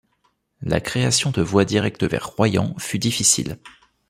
[0.63, 3.59] La création de voie directe vers Royan fut difficile.